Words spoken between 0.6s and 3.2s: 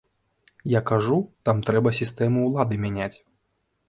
Я кажу, там трэба сістэму ўлады мяняць.